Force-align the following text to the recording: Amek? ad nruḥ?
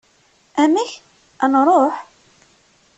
Amek? 0.61 0.91
ad 1.43 1.49
nruḥ? 1.51 1.95